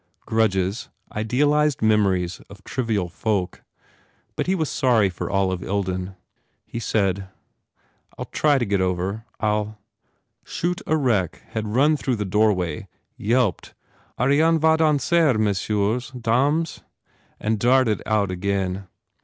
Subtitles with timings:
[0.21, 3.61] Grudges, idealized memories of trivial folk.
[4.35, 6.15] But he was sorry for Olive Ilden.
[6.65, 7.29] He said,
[8.17, 9.25] "I ll try to get over.
[9.39, 9.77] I ll"
[10.43, 13.75] Choute Aurec ran through the doorway, yelped,
[14.19, 16.79] "Ariane va danser, messieurs, dames!"
[17.39, 18.87] and darted out again.